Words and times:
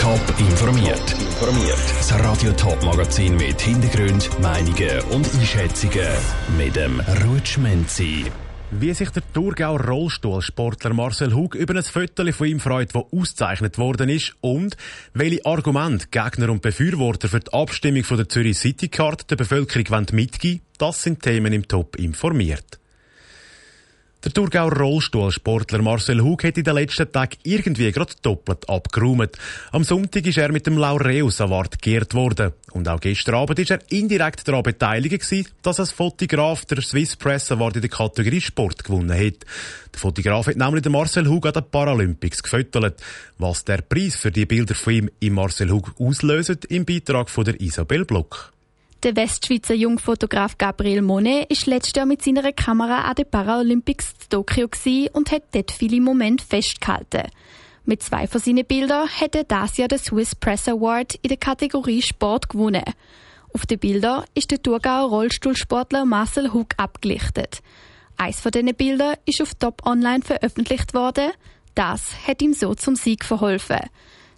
Top 0.00 0.20
informiert. 0.38 1.12
Informiert. 1.12 1.78
Das 1.96 2.12
Radio 2.20 2.52
Top 2.52 2.82
Magazin 2.84 3.36
mit 3.36 3.60
Hintergrund, 3.60 4.30
Meinungen 4.40 5.00
und 5.10 5.26
Einschätzungen 5.34 6.06
mit 6.56 6.76
dem 6.76 7.00
Rutschmenzi. 7.24 8.24
Wie 8.70 8.94
sich 8.94 9.10
der 9.10 9.22
Thurgauer 9.32 9.80
Rollstuhlsportler 9.80 10.94
Marcel 10.94 11.34
Hug 11.34 11.54
über 11.56 11.74
ein 11.74 11.82
Foto 11.82 12.30
von 12.32 12.46
ihm 12.46 12.60
freut, 12.60 12.94
das 12.94 13.04
ausgezeichnet 13.12 13.78
worden 13.78 14.08
ist 14.08 14.34
und 14.40 14.76
welche 15.14 15.44
Argumente 15.44 16.06
Gegner 16.10 16.50
und 16.50 16.62
Befürworter 16.62 17.28
für 17.28 17.40
die 17.40 17.52
Abstimmung 17.52 18.04
von 18.04 18.18
der 18.18 18.28
Zürich 18.28 18.58
City 18.58 18.88
Card 18.88 19.30
der 19.30 19.36
Bevölkerung 19.36 20.06
mitgeben 20.12 20.62
das 20.78 21.02
sind 21.02 21.22
Themen 21.22 21.52
im 21.52 21.66
Top 21.66 21.96
informiert. 21.96 22.78
Der 24.24 24.32
Thurgauer 24.32 24.76
Rollstuhlsportler 24.76 25.80
Marcel 25.80 26.20
Hug 26.20 26.42
hat 26.42 26.58
in 26.58 26.64
den 26.64 26.74
letzten 26.74 27.12
Tagen 27.12 27.36
irgendwie 27.44 27.92
gerade 27.92 28.14
doppelt 28.20 28.68
abgeräumt. 28.68 29.38
Am 29.70 29.84
Sonntag 29.84 30.26
ist 30.26 30.38
er 30.38 30.50
mit 30.50 30.66
dem 30.66 30.76
Laureus 30.76 31.40
Award 31.40 31.80
geehrt 31.80 32.14
worden. 32.14 32.52
Und 32.72 32.88
auch 32.88 32.98
gestern 32.98 33.36
Abend 33.36 33.60
ist 33.60 33.70
er 33.70 33.78
indirekt 33.90 34.48
daran 34.48 34.64
beteiligt 34.64 35.24
dass 35.62 35.78
als 35.78 35.92
Fotograf 35.92 36.64
der 36.64 36.82
Swiss 36.82 37.14
Press 37.14 37.52
Award 37.52 37.76
in 37.76 37.82
der 37.82 37.90
Kategorie 37.90 38.40
Sport 38.40 38.82
gewonnen 38.82 39.12
hat. 39.12 39.46
Der 39.94 40.00
Fotograf 40.00 40.48
hat 40.48 40.56
nämlich 40.56 40.82
den 40.82 40.92
Marcel 40.92 41.28
Hug 41.28 41.46
an 41.46 41.52
den 41.52 41.70
Paralympics 41.70 42.42
gefüttert. 42.42 43.00
Was 43.38 43.64
der 43.64 43.82
Preis 43.82 44.16
für 44.16 44.32
die 44.32 44.46
Bilder 44.46 44.74
von 44.74 44.94
ihm 44.94 45.10
im 45.20 45.34
Marcel 45.34 45.70
Hug 45.70 45.94
auslöst, 45.96 46.64
im 46.64 46.84
Beitrag 46.84 47.30
von 47.30 47.44
der 47.44 47.60
Isabel 47.60 48.04
Block. 48.04 48.52
Der 49.04 49.14
Westschweizer 49.14 49.74
Jungfotograf 49.74 50.58
Gabriel 50.58 51.02
Monet 51.02 51.48
ist 51.52 51.66
letztes 51.66 51.94
Jahr 51.94 52.04
mit 52.04 52.20
seiner 52.20 52.52
Kamera 52.52 53.02
an 53.02 53.14
den 53.14 53.30
Paralympics 53.30 54.10
in 54.10 54.28
Tokio 54.28 54.68
und 55.12 55.30
hat 55.30 55.44
dort 55.52 55.70
viele 55.70 56.00
Momente 56.00 56.44
festgehalten. 56.44 57.30
Mit 57.84 58.02
zwei 58.02 58.26
von 58.26 58.40
seinen 58.40 58.66
Bildern 58.66 59.08
hat 59.08 59.36
er 59.36 59.44
das 59.44 59.76
Jahr 59.76 59.86
den 59.86 60.00
Swiss 60.00 60.34
Press 60.34 60.66
Award 60.66 61.14
in 61.22 61.28
der 61.28 61.36
Kategorie 61.36 62.02
Sport 62.02 62.48
gewonnen. 62.48 62.82
Auf 63.54 63.66
den 63.66 63.78
Bildern 63.78 64.24
ist 64.34 64.50
der 64.50 64.60
Thurgauer 64.60 65.10
Rollstuhlsportler 65.10 66.04
Marcel 66.04 66.52
Hug 66.52 66.74
abgelichtet. 66.76 67.60
Eins 68.16 68.40
von 68.40 68.50
diesen 68.50 68.74
Bildern 68.74 69.14
ist 69.26 69.40
auf 69.40 69.54
Top 69.54 69.86
Online 69.86 70.24
veröffentlicht 70.24 70.92
worden. 70.92 71.30
Das 71.76 72.26
hat 72.26 72.42
ihm 72.42 72.52
so 72.52 72.74
zum 72.74 72.96
Sieg 72.96 73.24
verholfen. 73.24 73.78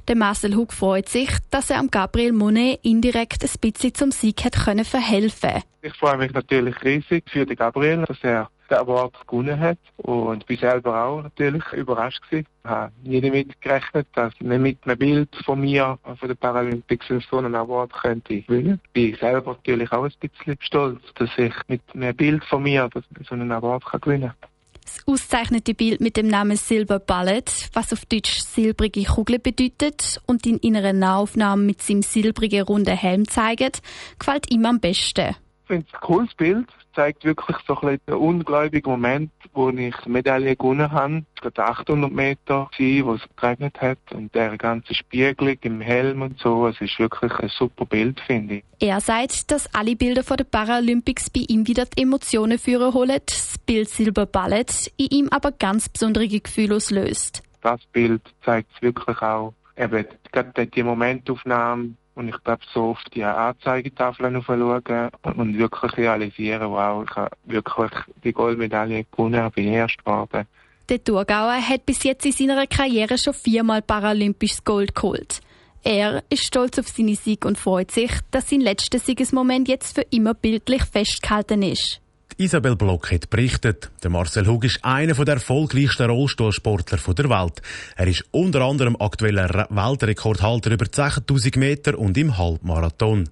Der 0.08 0.16
Marcel 0.16 0.56
Hug 0.56 0.72
freut 0.72 1.08
sich, 1.08 1.30
dass 1.50 1.70
er 1.70 1.78
am 1.78 1.90
Gabriel 1.90 2.32
Monet 2.32 2.80
indirekt 2.82 3.44
ein 3.44 3.50
bisschen 3.60 3.94
zum 3.94 4.10
Sieg 4.10 4.44
hat 4.44 4.54
können 4.64 4.84
verhelfen. 4.84 5.62
Ich 5.82 5.94
freue 5.94 6.16
mich 6.16 6.32
natürlich 6.32 6.74
riesig 6.82 7.24
für 7.30 7.46
den 7.46 7.56
Gabriel, 7.56 8.04
dass 8.06 8.18
er 8.22 8.50
den 8.70 8.78
Award 8.78 9.14
gewonnen 9.26 9.58
hat 9.58 9.78
und 9.96 10.46
bin 10.46 10.58
selber 10.58 11.04
auch 11.04 11.22
natürlich 11.22 11.64
überrascht 11.72 12.22
gewesen. 12.22 12.46
Ich 12.62 12.70
habe 12.70 12.92
nie 13.02 13.20
damit 13.20 13.60
gerechnet, 13.60 14.06
dass 14.14 14.32
ich 14.34 14.46
mit 14.46 14.78
einem 14.84 14.98
Bild 14.98 15.28
von 15.44 15.60
mir 15.60 15.98
von 16.02 16.28
den 16.28 16.36
Paralympics 16.36 17.06
so 17.30 17.38
einen 17.38 17.54
Award 17.54 17.92
könnte 17.92 18.40
gewinnen. 18.42 18.80
Ich 18.86 18.90
bin 18.92 19.16
selber 19.16 19.52
natürlich 19.52 19.90
auch 19.92 20.04
ein 20.04 20.12
bisschen 20.20 20.56
stolz, 20.60 21.00
dass 21.16 21.30
ich 21.36 21.54
mit 21.68 21.82
einem 21.94 22.14
Bild 22.14 22.44
von 22.44 22.62
mir 22.62 22.88
so 23.28 23.34
einen 23.34 23.52
Award 23.52 23.84
gewinnen 24.00 24.32
kann. 24.40 24.49
Das 24.90 25.06
auszeichnete 25.06 25.74
Bild 25.74 26.00
mit 26.00 26.16
dem 26.16 26.26
Namen 26.26 26.56
Silver 26.56 26.98
Ballet, 26.98 27.44
was 27.74 27.92
auf 27.92 28.06
Deutsch 28.06 28.40
silbrige 28.40 29.04
Kugel 29.04 29.38
bedeutet 29.38 30.20
und 30.26 30.46
in 30.46 30.76
einer 30.76 30.92
Nahaufnahme 30.92 31.62
mit 31.62 31.82
seinem 31.82 32.02
silbrigen 32.02 32.62
runden 32.62 32.96
Helm 32.96 33.28
zeigt, 33.28 33.82
gefällt 34.18 34.50
ihm 34.50 34.66
am 34.66 34.80
besten. 34.80 35.36
Ich 35.70 35.76
finde 35.76 35.86
es 35.88 35.94
ein 35.94 36.00
cooles 36.00 36.34
Bild 36.34 36.66
zeigt 36.96 37.24
wirklich 37.24 37.56
so 37.64 37.74
ein 37.74 37.80
bisschen 37.80 38.00
den 38.08 38.14
ungläubigen 38.14 38.90
Moment, 38.90 39.30
wo 39.52 39.70
ich 39.70 39.94
die 40.04 40.08
Medaille 40.08 40.56
gewonnen 40.56 40.90
habe. 40.90 41.22
Es 41.40 41.56
war 41.56 41.68
800 41.68 42.10
Meter, 42.10 42.68
wo 42.76 43.14
es 43.14 43.20
geregnet 43.36 43.80
hat 43.80 43.98
und 44.12 44.34
der 44.34 44.58
ganze 44.58 44.94
Spiegelung 44.96 45.56
im 45.60 45.80
Helm 45.80 46.22
und 46.22 46.40
so. 46.40 46.66
Es 46.66 46.80
ist 46.80 46.98
wirklich 46.98 47.32
ein 47.38 47.50
super 47.50 47.84
Bild, 47.86 48.18
finde 48.26 48.56
ich. 48.56 48.64
Er 48.80 49.00
sagt, 49.00 49.52
dass 49.52 49.72
alle 49.72 49.94
Bilder 49.94 50.24
von 50.24 50.38
den 50.38 50.46
Paralympics 50.46 51.30
bei 51.30 51.44
ihm 51.46 51.68
wieder 51.68 51.86
die 51.86 52.02
Emotionen 52.02 52.58
führen 52.58 52.92
holen, 52.92 53.20
das 53.24 53.56
Bild 53.64 53.88
Silber 53.88 54.26
Ballett 54.26 54.92
in 54.96 55.06
ihm 55.10 55.28
aber 55.30 55.52
ganz 55.52 55.88
besondere 55.88 56.26
Gefühle 56.26 56.74
auslöst. 56.74 57.44
Das 57.60 57.80
Bild 57.92 58.22
zeigt 58.44 58.70
es 58.74 58.82
wirklich 58.82 59.22
auch. 59.22 59.54
Eben, 59.76 60.04
gerade 60.32 60.66
die 60.66 60.82
Momentaufnahme 60.82 61.94
und 62.20 62.28
ich 62.28 62.44
glaube, 62.44 62.62
so 62.72 62.90
oft 62.90 63.14
die 63.14 63.24
Anzeigetafeln 63.24 64.42
schauen 64.42 65.10
und 65.36 65.58
wirklich 65.58 65.96
realisieren, 65.96 66.70
wow, 66.70 67.04
ich 67.08 67.16
habe 67.16 67.30
wirklich 67.44 67.90
die 68.22 68.32
Goldmedaille 68.32 69.04
gewonnen, 69.10 69.50
bin 69.52 69.68
erst 69.68 69.98
geworden. 69.98 70.46
Der 70.88 71.02
Thurgauer 71.02 71.56
hat 71.56 71.86
bis 71.86 72.02
jetzt 72.02 72.26
in 72.26 72.32
seiner 72.32 72.66
Karriere 72.66 73.16
schon 73.16 73.32
viermal 73.32 73.80
paralympisches 73.80 74.64
Gold 74.64 74.94
geholt. 74.94 75.40
Er 75.82 76.22
ist 76.28 76.44
stolz 76.44 76.78
auf 76.78 76.88
seine 76.88 77.14
Sieg 77.14 77.46
und 77.46 77.56
freut 77.56 77.90
sich, 77.90 78.10
dass 78.30 78.50
sein 78.50 78.60
letzter 78.60 78.98
Siegesmoment 78.98 79.66
jetzt 79.66 79.94
für 79.94 80.04
immer 80.10 80.34
bildlich 80.34 80.82
festgehalten 80.84 81.62
ist. 81.62 82.02
Isabel 82.38 82.76
Block 82.76 83.10
hat 83.12 83.30
berichtet. 83.30 83.90
Der 84.02 84.10
Marcel 84.10 84.46
Hug 84.46 84.64
ist 84.64 84.84
einer 84.84 85.14
der 85.14 85.34
erfolgreichsten 85.34 86.10
Rollstuhlsportler 86.10 86.98
der 87.14 87.30
Welt. 87.30 87.62
Er 87.96 88.06
ist 88.06 88.24
unter 88.30 88.62
anderem 88.62 88.96
aktueller 88.98 89.66
Weltrekordhalter 89.70 90.70
über 90.70 90.86
10.000 90.86 91.58
Meter 91.58 91.98
und 91.98 92.16
im 92.18 92.36
Halbmarathon. 92.36 93.28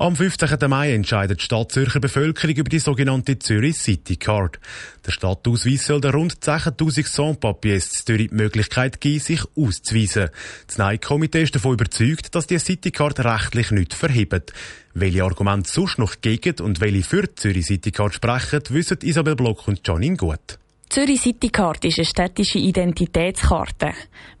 Am 0.00 0.16
15. 0.16 0.56
Mai 0.70 0.94
entscheidet 0.94 1.40
die 1.40 1.44
Stadt 1.44 1.72
Zürcher 1.72 2.00
Bevölkerung 2.00 2.56
über 2.56 2.70
die 2.70 2.78
sogenannte 2.78 3.38
Zürich 3.38 3.76
City 3.76 4.16
Card. 4.16 4.58
Der 5.06 5.12
Stadtausweis 5.12 5.84
soll 5.84 6.00
der 6.00 6.14
rund 6.14 6.36
10.000 6.36 7.06
Sans-Papiers 7.06 8.06
Zürich 8.06 8.30
die 8.30 8.34
Möglichkeit 8.34 9.02
geben, 9.02 9.20
sich 9.20 9.42
auszuweisen. 9.54 10.30
Das 10.66 10.78
Nein-Komitee 10.78 11.42
ist 11.42 11.54
davon 11.54 11.74
überzeugt, 11.74 12.34
dass 12.34 12.46
die 12.46 12.58
City 12.58 12.90
Card 12.92 13.20
rechtlich 13.20 13.72
nicht 13.72 13.92
verhebt. 13.92 14.54
Welche 14.94 15.22
Argumente 15.22 15.68
sonst 15.68 15.98
noch 15.98 16.22
gegen 16.22 16.58
und 16.60 16.80
welche 16.80 17.02
für 17.02 17.24
die 17.24 17.34
Zürich 17.34 17.66
City 17.66 17.90
Card 17.90 18.14
sprechen, 18.14 18.62
wissen 18.70 18.96
Isabel 19.02 19.36
Block 19.36 19.68
und 19.68 19.86
Janine 19.86 20.16
gut. 20.16 20.58
Zürich 20.88 21.20
City 21.20 21.50
Card 21.50 21.84
ist 21.84 21.98
eine 21.98 22.06
städtische 22.06 22.58
Identitätskarte. 22.58 23.90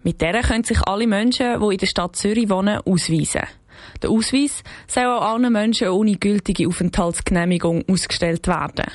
Mit 0.04 0.22
der 0.22 0.40
können 0.40 0.64
sich 0.64 0.80
alle 0.88 1.06
Menschen, 1.06 1.60
die 1.60 1.72
in 1.74 1.78
der 1.78 1.86
Stadt 1.86 2.16
Zürich 2.16 2.48
wohnen, 2.48 2.78
ausweisen. 2.78 3.42
Der 4.02 4.10
Ausweis 4.10 4.62
soll 4.86 5.04
auch 5.04 5.22
allen 5.22 5.52
Menschen 5.52 5.88
ohne 5.88 6.16
gültige 6.16 6.68
Aufenthaltsgenehmigung 6.68 7.84
ausgestellt 7.88 8.46
werden. 8.46 8.86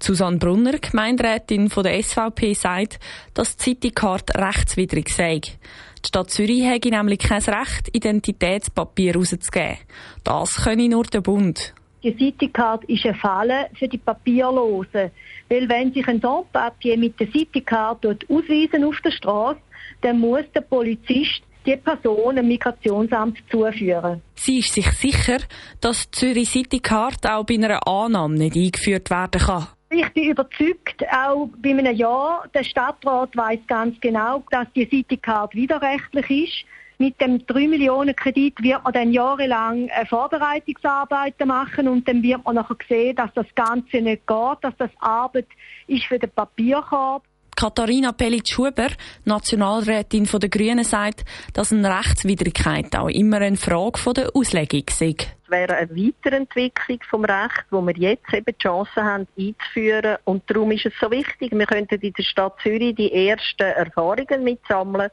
Susanne 0.00 0.38
Brunner, 0.38 0.78
Gemeinderätin 0.78 1.70
von 1.70 1.82
der 1.82 2.00
SVP, 2.00 2.54
sagt, 2.54 3.00
dass 3.34 3.56
die 3.56 3.64
Citycard 3.64 4.36
rechtswidrig 4.36 5.08
sei. 5.08 5.40
Die 5.40 6.08
Stadt 6.08 6.30
Zürich 6.30 6.64
hätte 6.64 6.90
nämlich 6.90 7.18
kein 7.18 7.42
Recht, 7.42 7.88
Identitätspapier 7.92 9.14
herauszugeben. 9.14 9.78
Das 10.22 10.62
könne 10.62 10.88
nur 10.88 11.04
der 11.04 11.20
Bund. 11.20 11.74
Die 12.04 12.16
Citycard 12.16 12.84
ist 12.84 13.04
eine 13.04 13.14
Falle 13.14 13.70
für 13.74 13.88
die 13.88 13.98
Papierlosen. 13.98 15.10
Weil 15.48 15.68
wenn 15.68 15.92
sich 15.92 16.06
ein 16.06 16.20
Sans-Papier 16.20 16.96
mit 16.96 17.18
der 17.18 17.30
Citycard 17.32 18.06
ausweisen 18.06 18.84
auf 18.84 19.00
der 19.04 19.10
Straße, 19.10 19.60
dann 20.02 20.20
muss 20.20 20.44
der 20.54 20.60
Polizist 20.60 21.42
die 21.68 21.76
Person 21.76 22.36
dem 22.36 22.48
Migrationsamt 22.48 23.38
zuführen. 23.50 24.22
Sie 24.34 24.60
ist 24.60 24.72
sich 24.72 24.90
sicher, 24.92 25.38
dass 25.80 26.10
die 26.10 26.18
Zürich 26.18 26.48
City 26.48 26.80
Card 26.80 27.28
auch 27.28 27.44
bei 27.44 27.54
einer 27.54 27.86
Annahme 27.86 28.38
nicht 28.38 28.56
eingeführt 28.56 29.10
werden 29.10 29.40
kann. 29.40 29.68
Ich 29.90 30.08
bin 30.10 30.30
überzeugt, 30.30 31.04
auch 31.10 31.48
bei 31.58 31.70
einem 31.70 31.94
Ja, 31.94 32.42
der 32.54 32.64
Stadtrat 32.64 33.36
weiß 33.36 33.60
ganz 33.66 33.98
genau, 34.00 34.42
dass 34.50 34.66
die 34.74 34.88
City 34.88 35.16
Card 35.16 35.54
widerrechtlich 35.54 36.30
ist. 36.30 36.64
Mit 37.00 37.20
dem 37.20 37.46
3 37.46 37.68
Millionen 37.68 38.16
Kredit 38.16 38.60
wird 38.60 38.82
man 38.82 38.92
dann 38.92 39.12
jahrelang 39.12 39.88
Vorbereitungsarbeiten 40.08 41.46
machen 41.46 41.86
und 41.86 42.08
dann 42.08 42.22
wird 42.22 42.44
man 42.44 42.56
nachher 42.56 42.76
sehen, 42.88 43.14
dass 43.14 43.32
das 43.34 43.46
Ganze 43.54 44.00
nicht 44.00 44.26
geht, 44.26 44.58
dass 44.62 44.76
das 44.78 44.90
Arbeit 44.98 45.46
ist 45.86 46.04
für 46.04 46.18
den 46.18 46.30
Papierkorb. 46.30 47.22
Katharina 47.58 48.12
Pellic-Huber, 48.12 48.90
Nationalrätin 49.24 50.28
der 50.32 50.48
Grünen, 50.48 50.84
sagt, 50.84 51.24
dass 51.54 51.72
eine 51.72 51.92
Rechtswidrigkeit 51.98 52.94
auch 52.94 53.08
immer 53.08 53.38
eine 53.38 53.56
Frage 53.56 54.14
der 54.14 54.30
Auslegung 54.32 54.84
sei. 54.88 55.16
Es 55.18 55.50
wäre 55.50 55.74
eine 55.74 55.90
Weiterentwicklung 55.90 57.00
vom 57.10 57.24
Recht, 57.24 57.64
wo 57.72 57.84
wir 57.84 57.96
jetzt 57.96 58.32
eben 58.32 58.44
die 58.46 58.62
Chance 58.62 59.02
haben, 59.02 59.26
einzuführen. 59.36 60.18
Und 60.22 60.48
darum 60.48 60.70
ist 60.70 60.86
es 60.86 60.92
so 61.00 61.10
wichtig, 61.10 61.50
wir 61.50 61.66
könnten 61.66 62.00
in 62.00 62.12
der 62.12 62.22
Stadt 62.22 62.54
Zürich 62.62 62.94
die 62.94 63.12
ersten 63.28 63.64
Erfahrungen 63.64 64.44
mitsammeln, 64.44 65.10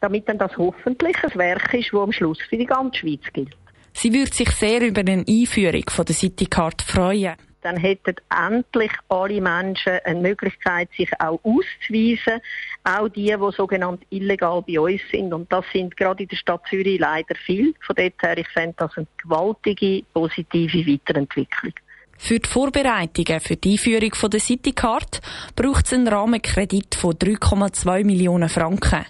damit 0.00 0.28
dann 0.28 0.38
das 0.38 0.56
hoffentlich 0.56 1.16
ein 1.24 1.34
Werk 1.34 1.74
ist, 1.74 1.92
das 1.92 2.00
am 2.00 2.12
Schluss 2.12 2.38
für 2.48 2.58
die 2.58 2.66
ganze 2.66 3.00
Schweiz 3.00 3.22
gilt. 3.32 3.56
Sie 3.92 4.14
würde 4.14 4.32
sich 4.32 4.50
sehr 4.52 4.82
über 4.82 5.00
eine 5.00 5.24
Einführung 5.28 5.82
von 5.88 6.04
der 6.04 6.14
Citycard 6.14 6.80
freuen 6.80 7.34
dann 7.62 7.76
hätten 7.76 8.16
endlich 8.30 8.92
alle 9.08 9.40
Menschen 9.40 9.98
eine 10.04 10.20
Möglichkeit, 10.20 10.88
sich 10.96 11.10
auch 11.18 11.40
auszuweisen, 11.42 12.40
auch 12.84 13.08
die, 13.08 13.34
die 13.34 13.52
sogenannt 13.56 14.04
illegal 14.10 14.62
bei 14.66 14.80
uns 14.80 15.02
sind. 15.10 15.32
Und 15.32 15.52
das 15.52 15.64
sind 15.72 15.96
gerade 15.96 16.22
in 16.22 16.28
der 16.28 16.36
Stadt 16.36 16.62
Zürich 16.68 16.98
leider 16.98 17.34
viel. 17.34 17.74
Von 17.80 17.96
dort 17.96 18.22
her, 18.22 18.38
ich 18.38 18.48
fände 18.48 18.74
das 18.78 18.96
eine 18.96 19.06
gewaltige, 19.22 20.04
positive 20.12 20.86
Weiterentwicklung. 20.86 21.72
Für 22.20 22.40
die 22.40 22.48
Vorbereitungen 22.48 23.40
für 23.40 23.56
die 23.56 23.72
Einführung 23.72 24.10
der 24.30 24.40
Citycard 24.40 25.20
braucht 25.54 25.86
es 25.86 25.92
einen 25.92 26.08
Rahmenkredit 26.08 26.96
von 26.96 27.14
3,2 27.14 28.04
Millionen 28.04 28.48
Franken. 28.48 29.06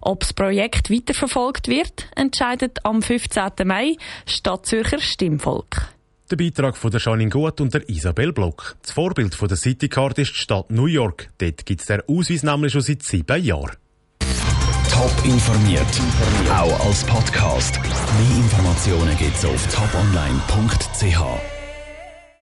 Ob 0.00 0.20
das 0.20 0.32
Projekt 0.32 0.88
weiterverfolgt 0.88 1.66
wird, 1.66 2.06
entscheidet 2.14 2.78
am 2.84 3.02
15. 3.02 3.50
Mai 3.64 3.96
Stadtzürcher 4.26 5.00
Stimmvolk. 5.00 5.91
Der 6.32 6.38
Beitrag 6.38 6.78
von 6.78 6.90
der 6.90 6.98
Janine 6.98 7.28
Gut 7.28 7.60
und 7.60 7.74
der 7.74 7.86
Isabel 7.90 8.32
Block. 8.32 8.76
Das 8.80 8.92
Vorbild 8.92 9.34
von 9.34 9.48
der 9.48 9.58
Citycard 9.58 10.18
ist 10.18 10.30
die 10.30 10.36
Stadt 10.36 10.70
New 10.70 10.86
York. 10.86 11.28
Dort 11.36 11.66
gibt 11.66 11.82
es 11.82 11.88
den 11.88 12.00
Ausweis 12.08 12.42
nämlich 12.42 12.72
schon 12.72 12.80
seit 12.80 13.02
sieben 13.02 13.44
Jahren. 13.44 13.76
Top 14.90 15.12
informiert, 15.26 15.84
auch 16.50 16.86
als 16.86 17.04
Podcast. 17.04 17.78
Mehr 17.82 18.36
Informationen 18.38 19.14
gibt 19.18 19.36
es 19.36 19.44
auf 19.44 19.66
toponline.ch. 19.74 21.61